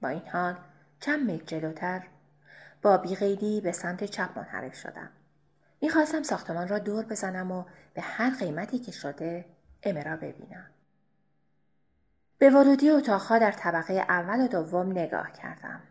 با 0.02 0.10
این 0.10 0.28
حال 0.28 0.58
چند 1.00 1.32
متر 1.32 1.46
جلوتر 1.46 2.08
با 2.82 2.98
بیغیدی 2.98 3.62
به 3.62 3.72
سمت 3.72 4.04
چپ 4.04 4.38
منحرف 4.38 4.76
شدم. 4.76 5.10
می‌خواستم 5.82 6.24
ساختمان 6.24 6.68
را 6.68 6.80
دور 6.80 7.06
بزنم 7.06 7.52
و 7.52 7.66
به 7.94 8.02
هر 8.02 8.30
قیمتی 8.30 8.80
که 8.80 8.92
شده 8.92 9.46
امه 9.84 10.04
را 10.04 10.16
ببینم. 10.16 10.70
به 12.38 12.50
ورودی 12.50 12.90
اتاقها 12.90 13.40
در 13.40 13.52
طبقه 13.52 13.94
اول 13.94 14.46
و 14.46 14.48
دوم 14.48 14.92
نگاه 14.92 15.32
کردم. 15.32 15.82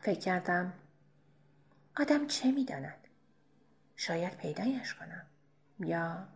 فکر 0.00 0.20
کردم 0.20 0.72
آدم 1.96 2.26
چه 2.26 2.52
می‌داند؟ 2.52 3.08
شاید 3.96 4.36
پیدایش 4.36 4.94
کنم 4.94 5.26
یا 5.80 6.28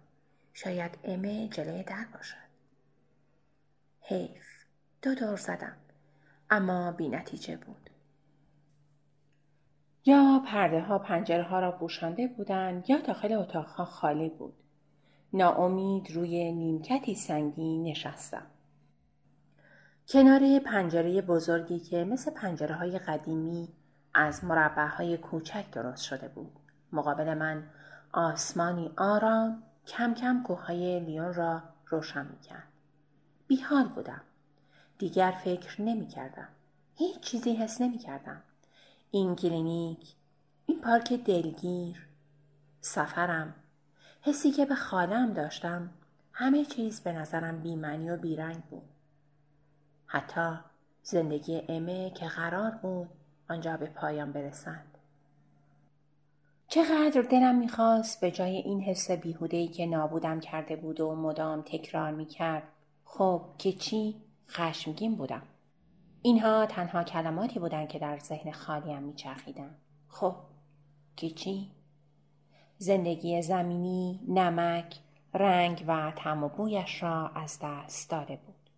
شاید 0.52 0.98
امه 1.04 1.48
جلوی 1.48 1.82
در 1.82 2.04
باشد 2.12 2.36
حیف 4.00 4.64
دو 5.02 5.14
دور 5.14 5.36
زدم 5.36 5.76
اما 6.50 6.92
بی 6.92 7.08
نتیجه 7.08 7.56
بود 7.56 7.90
یا 10.04 10.42
پرده 10.46 10.80
ها 10.80 10.98
پنجره 10.98 11.42
ها 11.42 11.60
را 11.60 11.72
پوشانده 11.72 12.26
بودند 12.26 12.90
یا 12.90 13.00
داخل 13.00 13.32
اتاقها 13.32 13.84
خالی 13.84 14.28
بود 14.28 14.54
ناامید 15.32 16.10
روی 16.10 16.52
نیمکتی 16.52 17.14
سنگی 17.14 17.78
نشستم 17.78 18.46
کنار 20.08 20.58
پنجره 20.58 21.22
بزرگی 21.22 21.78
که 21.78 22.04
مثل 22.04 22.30
پنجره 22.30 22.74
های 22.74 22.98
قدیمی 22.98 23.68
از 24.14 24.44
مربع 24.44 24.86
های 24.86 25.16
کوچک 25.16 25.70
درست 25.70 26.02
شده 26.02 26.28
بود 26.28 26.52
مقابل 26.92 27.34
من 27.34 27.62
آسمانی 28.12 28.90
آرام 28.96 29.62
کم 29.86 30.14
کم 30.14 30.42
کوههای 30.42 31.00
لیون 31.00 31.34
را 31.34 31.62
روشن 31.86 32.26
می 32.26 32.38
کرد. 32.38 32.68
بیحال 33.46 33.88
بودم. 33.88 34.20
دیگر 34.98 35.34
فکر 35.44 35.82
نمی 35.82 36.06
کردم. 36.06 36.48
هیچ 36.94 37.20
چیزی 37.20 37.56
حس 37.56 37.80
نمی 37.80 37.98
کردم. 37.98 38.42
این 39.14 39.36
کلینیک، 39.36 40.14
این 40.66 40.80
پارک 40.80 41.12
دلگیر، 41.12 42.06
سفرم، 42.80 43.54
حسی 44.22 44.50
که 44.50 44.66
به 44.66 44.74
خالم 44.74 45.32
داشتم 45.32 45.90
همه 46.32 46.64
چیز 46.64 47.00
به 47.00 47.12
نظرم 47.12 47.62
بیمنی 47.62 48.10
و 48.10 48.16
بیرنگ 48.16 48.62
بود. 48.62 48.88
حتی 50.06 50.58
زندگی 51.02 51.62
امه 51.68 52.10
که 52.10 52.26
قرار 52.26 52.70
بود 52.70 53.08
آنجا 53.48 53.76
به 53.76 53.86
پایان 53.86 54.32
برسند. 54.32 54.98
چقدر 56.68 57.22
دلم 57.22 57.58
می‌خواست 57.58 58.20
به 58.20 58.30
جای 58.30 58.56
این 58.56 58.80
حس 58.80 59.10
بیهودهی 59.10 59.68
که 59.68 59.86
نابودم 59.86 60.40
کرده 60.40 60.76
بود 60.76 61.00
و 61.00 61.14
مدام 61.14 61.62
تکرار 61.62 62.10
می‌کرد 62.10 62.62
خب 63.04 63.42
که 63.58 63.72
چی 63.72 64.22
خشمگین 64.48 65.16
بودم 65.16 65.42
اینها 66.22 66.66
تنها 66.66 67.04
کلماتی 67.04 67.58
بودند 67.58 67.88
که 67.88 67.98
در 67.98 68.18
ذهن 68.18 68.52
خالیم 68.52 69.02
میچرخیدن 69.02 69.74
خب 70.08 70.34
که 71.16 71.30
چی 71.30 71.70
زندگی 72.78 73.42
زمینی 73.42 74.20
نمک 74.28 74.98
رنگ 75.34 75.84
و 75.86 76.12
تم 76.16 76.44
و 76.44 76.48
بویش 76.48 77.02
را 77.02 77.28
از 77.28 77.58
دست 77.62 78.10
داده 78.10 78.36
بود. 78.36 78.70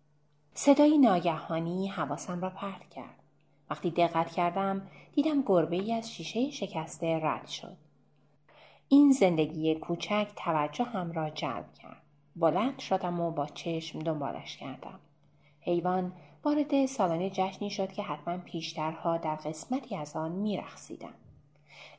صدایی 0.53 0.97
ناگهانی 0.97 1.87
حواسم 1.87 2.41
را 2.41 2.49
پرت 2.49 2.89
کرد. 2.89 3.23
وقتی 3.69 3.91
دقت 3.91 4.31
کردم 4.31 4.87
دیدم 5.13 5.41
گربه 5.41 5.75
ای 5.75 5.93
از 5.93 6.11
شیشه 6.11 6.51
شکسته 6.51 7.19
رد 7.23 7.47
شد. 7.47 7.77
این 8.89 9.11
زندگی 9.11 9.75
کوچک 9.75 10.27
توجه 10.35 10.83
هم 10.83 11.11
را 11.11 11.29
جلب 11.29 11.73
کرد. 11.73 12.01
بلند 12.35 12.79
شدم 12.79 13.19
و 13.19 13.31
با 13.31 13.45
چشم 13.45 13.99
دنبالش 13.99 14.57
کردم. 14.57 14.99
حیوان 15.61 16.13
وارد 16.45 16.85
سالن 16.85 17.29
جشنی 17.29 17.69
شد 17.69 17.91
که 17.91 18.03
حتما 18.03 18.37
پیشترها 18.37 19.17
در 19.17 19.35
قسمتی 19.35 19.95
از 19.95 20.15
آن 20.15 20.31
میرخصیدم. 20.31 21.13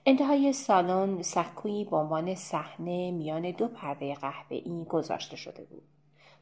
انتهای 0.06 0.52
سالن 0.52 1.22
سکویی 1.22 1.84
به 1.84 1.96
عنوان 1.96 2.34
صحنه 2.34 3.10
میان 3.10 3.50
دو 3.50 3.68
پرده 3.68 4.14
قهوه‌ای 4.14 4.84
گذاشته 4.88 5.36
شده 5.36 5.64
بود. 5.64 5.82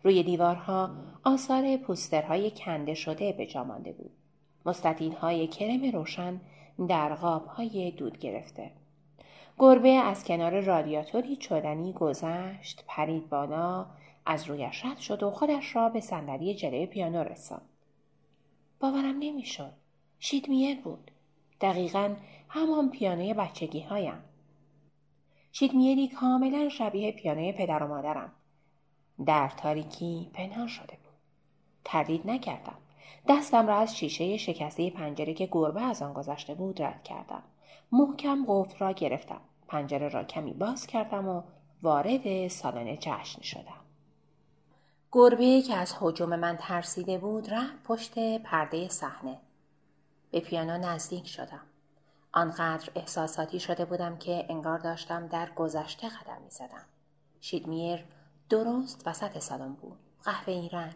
روی 0.02 0.22
دیوارها 0.22 0.90
آثار 1.24 1.76
پوسترهای 1.76 2.50
کنده 2.50 2.94
شده 2.94 3.32
به 3.32 3.46
جا 3.46 3.64
مانده 3.64 3.92
بود. 3.92 4.10
مستطیل 4.66 5.12
های 5.12 5.46
کرم 5.46 5.90
روشن 5.92 6.40
در 6.88 7.14
قاب 7.14 7.46
های 7.46 7.90
دود 7.90 8.18
گرفته. 8.18 8.70
گربه 9.58 9.88
از 9.88 10.24
کنار 10.24 10.60
رادیاتوری 10.60 11.36
چدنی 11.36 11.92
گذشت، 11.92 12.84
پرید 12.86 13.28
بالا، 13.28 13.86
از 14.26 14.50
رویش 14.50 14.84
رد 14.84 14.98
شد 14.98 15.22
و 15.22 15.30
خودش 15.30 15.76
را 15.76 15.88
به 15.88 16.00
صندلی 16.00 16.54
جلوی 16.54 16.86
پیانو 16.86 17.24
رساند. 17.24 17.73
باورم 18.84 19.18
نمی‌شد. 19.18 19.72
شیدمیر 20.18 20.80
بود. 20.80 21.10
دقیقا 21.60 22.14
همان 22.48 22.90
پیانوی 22.90 23.34
بچگی 23.34 23.80
هایم. 23.80 24.24
شیدمیری 25.52 26.08
کاملا 26.08 26.68
شبیه 26.68 27.12
پیانوی 27.12 27.52
پدر 27.52 27.82
و 27.82 27.88
مادرم. 27.88 28.32
در 29.26 29.48
تاریکی 29.48 30.30
پنهان 30.32 30.66
شده 30.66 30.86
بود. 30.86 31.14
تردید 31.84 32.30
نکردم. 32.30 32.76
دستم 33.28 33.66
را 33.66 33.76
از 33.76 33.96
شیشه 33.96 34.36
شکسته 34.36 34.90
پنجره 34.90 35.34
که 35.34 35.48
گربه 35.52 35.82
از 35.82 36.02
آن 36.02 36.12
گذشته 36.12 36.54
بود 36.54 36.82
رد 36.82 37.02
کردم. 37.02 37.42
محکم 37.92 38.44
قفل 38.48 38.78
را 38.78 38.92
گرفتم. 38.92 39.40
پنجره 39.68 40.08
را 40.08 40.24
کمی 40.24 40.52
باز 40.52 40.86
کردم 40.86 41.28
و 41.28 41.42
وارد 41.82 42.48
سالن 42.48 42.96
جشن 42.96 43.42
شدم. 43.42 43.83
گربه 45.16 45.62
که 45.62 45.76
از 45.76 45.94
حجوم 46.00 46.36
من 46.36 46.56
ترسیده 46.56 47.18
بود 47.18 47.50
رفت 47.50 47.82
پشت 47.84 48.38
پرده 48.38 48.88
صحنه. 48.88 49.40
به 50.30 50.40
پیانو 50.40 50.78
نزدیک 50.78 51.26
شدم. 51.26 51.60
آنقدر 52.32 52.90
احساساتی 52.94 53.60
شده 53.60 53.84
بودم 53.84 54.16
که 54.16 54.46
انگار 54.48 54.78
داشتم 54.78 55.26
در 55.26 55.50
گذشته 55.50 56.08
قدم 56.08 56.42
می 56.42 56.50
زدم. 56.50 56.84
شیدمیر 57.40 58.04
درست 58.48 59.02
وسط 59.06 59.38
سالن 59.38 59.72
بود. 59.72 59.98
قهوه 60.24 60.54
ای 60.54 60.68
رنگ. 60.68 60.94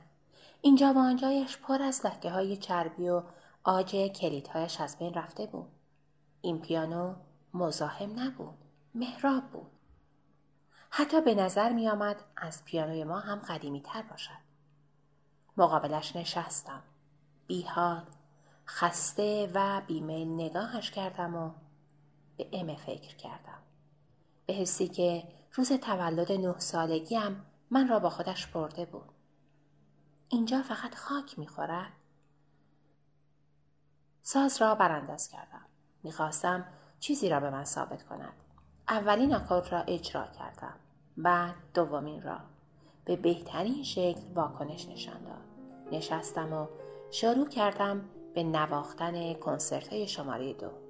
اینجا 0.61 0.93
و 0.93 0.99
آنجایش 0.99 1.59
پر 1.59 1.83
از 1.83 2.07
لکه 2.07 2.31
های 2.31 2.57
چربی 2.57 3.09
و 3.09 3.23
آج 3.65 3.97
کلیدهایش 3.97 4.81
از 4.81 4.99
بین 4.99 5.15
رفته 5.15 5.47
بود. 5.47 5.69
این 6.41 6.61
پیانو 6.61 7.15
مزاحم 7.55 8.21
نبود. 8.21 8.59
محراب 8.95 9.43
بود. 9.43 9.78
حتی 10.91 11.21
به 11.21 11.35
نظر 11.35 11.73
می 11.73 11.89
آمد 11.89 12.25
از 12.37 12.65
پیانوی 12.65 13.05
ما 13.05 13.19
هم 13.19 13.39
قدیمی 13.39 13.81
تر 13.81 14.03
باشد. 14.03 14.49
مقابلش 15.57 16.17
نشستم. 16.17 16.83
بیحال، 17.47 18.07
خسته 18.67 19.51
و 19.55 19.83
بیمیل 19.87 20.29
نگاهش 20.29 20.91
کردم 20.91 21.35
و 21.35 21.51
به 22.37 22.49
امه 22.53 22.77
فکر 22.77 23.17
کردم. 23.17 23.59
به 24.47 24.55
حسی 24.55 24.89
که 24.89 25.29
روز 25.55 25.73
تولد 25.73 26.33
نه 26.33 26.59
سالگیم 26.59 27.47
من 27.71 27.89
را 27.89 27.99
با 27.99 28.11
خودش 28.11 28.47
برده 28.47 28.85
بود. 28.85 29.09
اینجا 30.29 30.63
فقط 30.63 30.95
خاک 30.95 31.39
می‌خورد؟ 31.39 31.93
ساز 34.23 34.63
را 34.63 34.75
برانداز 34.75 35.29
کردم. 35.29 35.67
می‌خواستم 36.03 36.65
چیزی 37.01 37.29
را 37.29 37.41
به 37.41 37.51
من 37.51 37.65
ثابت 37.65 38.03
کند. 38.03 38.33
اولین 38.89 39.35
آکورد 39.35 39.73
را 39.73 39.81
اجرا 39.81 40.25
کردم. 40.39 40.75
بعد 41.17 41.55
دومین 41.75 42.23
را. 42.23 42.39
به 43.05 43.17
بهترین 43.17 43.83
شکل 43.83 44.21
واکنش 44.35 44.89
نشان 44.89 45.25
داد. 45.25 45.45
نشستم 45.93 46.53
و 46.53 46.67
شروع 47.11 47.49
کردم 47.49 48.05
به 48.35 48.43
نواختن 48.43 49.35
کنسرت 49.35 49.89
های 49.89 50.09
شماره 50.09 50.53
دو. 50.53 50.88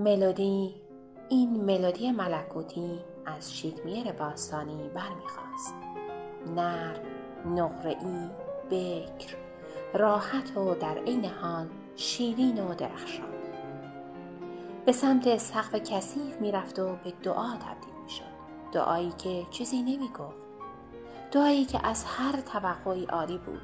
ملودی 0.00 0.74
این 1.28 1.64
ملودی 1.64 2.12
ملکوتی 2.12 3.00
از 3.26 3.54
شیدمیر 3.54 4.12
باستانی 4.12 4.90
برمیخواست. 4.94 5.74
نر 6.56 6.96
نقرهای 7.46 8.28
بکر 8.70 9.36
راحت 9.94 10.56
و 10.56 10.74
در 10.74 10.98
عین 10.98 11.24
حال 11.24 11.68
شیرین 11.96 12.64
و 12.64 12.74
درخشان. 12.74 13.26
به 14.86 14.92
سمت 14.92 15.36
سقف 15.36 15.74
کثیف 15.74 16.40
می‌رفت 16.40 16.78
و 16.78 16.96
به 17.04 17.12
دعا 17.22 17.56
تبدیل 17.56 18.02
می‌شد. 18.02 18.24
دعایی 18.72 19.10
که 19.10 19.46
چیزی 19.50 19.82
نمی‌گفت. 19.82 20.36
دعایی 21.32 21.64
که 21.64 21.86
از 21.86 22.04
هر 22.04 22.40
توقعی 22.40 23.04
عالی 23.04 23.38
بود. 23.38 23.62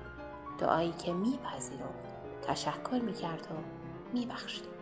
دعایی 0.59 0.93
که 0.93 1.13
میپذیرفت. 1.13 2.17
تشکر 2.43 3.01
می‌کرد 3.03 3.49
و 3.51 3.55
میبخشید. 4.15 4.76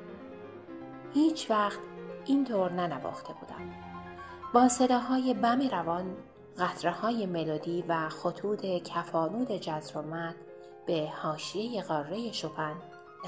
هیچ 1.15 1.51
وقت 1.51 1.79
اینطور 2.25 2.73
ننواخته 2.73 3.33
بودم. 3.33 3.71
با 4.55 4.69
صداهای 4.69 5.35
بم 5.35 5.69
روان، 5.69 6.17
قطره 6.59 6.91
های 6.91 7.27
ملودی 7.27 7.85
و 7.89 8.09
خطوط 8.09 8.65
کفانود 8.65 9.53
جزرومت 9.53 10.35
به 10.87 11.13
حاشیه 11.23 11.83
قاره 11.83 12.33
شپن 12.33 12.75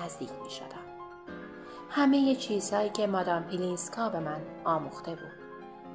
نزدیک 0.04 0.30
می 0.44 0.50
شدم. 0.50 0.86
همه 1.90 2.34
چیزهایی 2.34 2.90
که 2.90 3.06
مادام 3.06 3.42
پیلینسکا 3.42 4.08
به 4.08 4.20
من 4.20 4.40
آموخته 4.64 5.10
بود. 5.10 5.46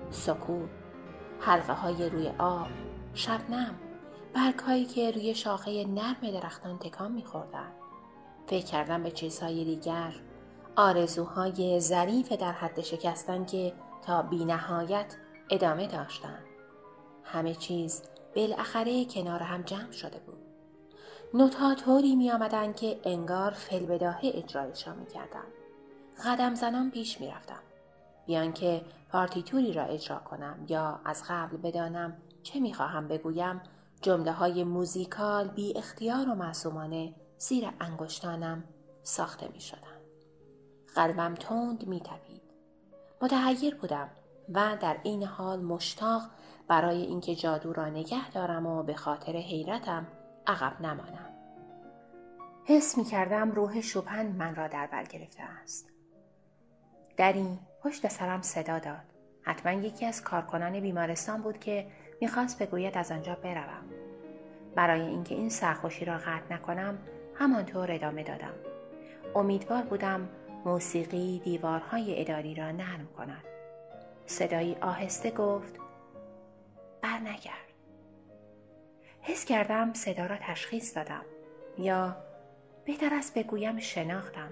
سکوت، 0.10 0.70
حلقه 1.40 1.74
های 1.74 2.10
روی 2.10 2.32
آب، 2.38 2.68
شبنم، 3.14 3.76
برگ 4.34 4.60
هایی 4.60 4.86
که 4.86 5.12
روی 5.12 5.36
شاخه 5.36 5.86
نرم 5.88 6.32
درختان 6.32 6.78
تکان 6.78 7.12
می 7.12 7.26
خوردن. 7.26 7.72
فکر 8.48 8.66
کردم 8.66 9.04
به 9.04 9.12
چیزهای 9.12 9.66
دیگر 9.66 10.14
آرزوهای 10.76 11.80
ظریف 11.80 12.32
در 12.32 12.52
حد 12.52 12.82
شکستن 12.82 13.46
که 13.46 13.74
تا 14.06 14.22
بینهایت 14.22 15.16
ادامه 15.50 15.88
داشتند. 15.88 16.44
همه 17.24 17.54
چیز 17.54 18.04
بالاخره 18.36 19.06
کنار 19.06 19.40
هم 19.40 19.62
جمع 19.62 19.92
شده 19.92 20.20
بود. 20.20 20.38
نوتها 21.34 21.76
طوری 21.76 22.16
می 22.16 22.32
آمدن 22.32 22.74
که 22.74 23.00
انگار 23.04 23.52
فلبداهه 23.52 24.20
اجرایشان 24.24 24.98
می 24.98 25.06
کردن. 25.06 25.44
قدم 26.26 26.56
زنان 26.56 26.92
پیش 26.92 27.22
می 27.22 27.28
رفتم. 27.28 27.60
بیان 28.26 28.54
که 28.54 28.82
پارتیتوری 29.12 29.74
را 29.74 29.84
اجرا 29.84 30.20
کنم 30.20 30.66
یا 30.68 31.00
از 31.06 31.24
قبل 31.30 31.58
بدانم 31.58 32.18
چه 32.44 32.60
می 32.60 32.74
خواهم 32.74 33.08
بگویم 33.08 33.62
جمله 34.02 34.32
های 34.32 34.64
موزیکال 34.64 35.48
بی 35.48 35.78
اختیار 35.78 36.30
و 36.30 36.36
معصومانه 36.36 37.14
زیر 37.38 37.70
انگشتانم 37.80 38.64
ساخته 39.04 39.48
می 39.54 39.62
شدن. 39.62 39.91
قلبم 40.96 41.36
تند 41.36 41.88
می 41.88 42.00
تپید. 42.00 42.42
متحیر 43.22 43.76
بودم 43.76 44.10
و 44.54 44.78
در 44.82 44.98
این 45.04 45.24
حال 45.24 45.62
مشتاق 45.62 46.22
برای 46.68 47.02
اینکه 47.02 47.36
جادو 47.36 47.74
را 47.74 47.90
نگه 47.90 48.32
دارم 48.32 48.66
و 48.66 48.84
به 48.84 48.94
خاطر 48.94 49.32
حیرتم 49.32 50.08
عقب 50.48 50.82
نمانم. 50.82 51.30
حس 52.66 52.98
می 52.98 53.04
کردم 53.04 53.52
روح 53.52 53.82
شوپن 53.82 54.26
من 54.26 54.56
را 54.56 54.68
در 54.68 54.88
بر 54.88 55.04
گرفته 55.04 55.44
است. 55.44 55.90
دری 57.18 57.60
پشت 57.84 58.08
سرم 58.08 58.42
صدا 58.42 58.80
داد. 58.80 59.12
حتما 59.42 59.72
یکی 59.72 60.06
از 60.06 60.24
کارکنان 60.24 60.80
بیمارستان 60.80 61.42
بود 61.42 61.60
که 61.60 61.88
می‌خواست 62.22 62.62
بگوید 62.62 62.98
از 62.98 63.12
آنجا 63.12 63.36
بروم. 63.36 63.84
برای 64.76 65.02
اینکه 65.02 65.36
این 65.36 65.50
سرخوشی 65.50 66.06
را 66.06 66.18
قطع 66.18 66.54
نکنم 66.54 66.98
همانطور 67.36 67.92
ادامه 67.92 68.24
دادم 68.24 68.54
امیدوار 69.36 69.84
بودم 69.84 70.30
موسیقی 70.66 71.42
دیوارهای 71.44 72.22
اداری 72.22 72.56
را 72.56 72.72
نرم 72.72 73.08
کند. 73.18 73.44
صدایی 74.26 74.76
آهسته 74.82 75.32
گفت 75.32 75.80
برنگرد. 77.02 77.72
حس 79.22 79.46
کردم 79.46 79.94
صدا 79.94 80.26
را 80.26 80.38
تشخیص 80.42 80.98
دادم 80.98 81.26
یا 81.78 82.16
بهتر 82.86 83.14
است 83.14 83.38
بگویم 83.38 83.80
شناختم. 83.80 84.52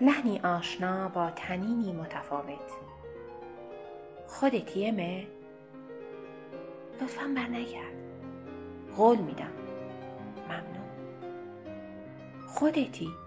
لحنی 0.00 0.40
آشنا 0.40 1.08
با 1.08 1.30
تنینی 1.30 1.92
متفاوت. 1.92 2.70
خودتی 4.26 4.86
امه؟ 4.86 5.26
لطفا 7.00 7.32
برنگرد. 7.36 7.94
قول 8.96 9.18
میدم. 9.18 9.52
ممنون. 10.48 10.88
خودتی 12.46 13.23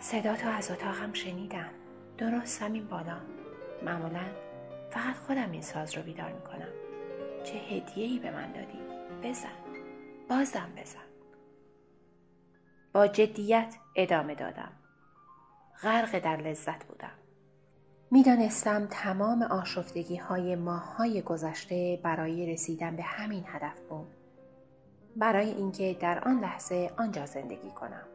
صدا 0.00 0.36
تو 0.36 0.48
از 0.48 0.70
اتاقم 0.70 1.12
شنیدم. 1.12 1.70
درست 2.18 2.62
همین 2.62 2.86
بالا. 2.86 3.16
معمولا 3.82 4.24
فقط 4.90 5.16
خودم 5.16 5.50
این 5.50 5.62
ساز 5.62 5.96
رو 5.96 6.02
بیدار 6.02 6.32
می‌کنم. 6.32 6.68
چه 7.44 7.58
هدیه 7.58 8.06
ای 8.06 8.18
به 8.18 8.30
من 8.30 8.52
دادی. 8.52 8.78
بزن. 9.22 9.48
بازم 10.30 10.68
بزن. 10.76 11.06
با 12.92 13.06
جدیت 13.06 13.74
ادامه 13.96 14.34
دادم. 14.34 14.72
غرق 15.82 16.18
در 16.18 16.36
لذت 16.36 16.84
بودم. 16.84 17.12
می‌دانستم 18.10 18.86
تمام 18.90 19.42
آشفتگی 19.42 20.16
های 20.16 20.56
ماه 20.56 20.96
های 20.96 21.22
گذشته 21.22 22.00
برای 22.02 22.52
رسیدن 22.52 22.96
به 22.96 23.02
همین 23.02 23.44
هدف 23.46 23.80
بود. 23.80 24.08
برای 25.16 25.50
اینکه 25.50 25.96
در 26.00 26.24
آن 26.24 26.40
لحظه 26.40 26.90
آنجا 26.98 27.26
زندگی 27.26 27.70
کنم. 27.70 28.06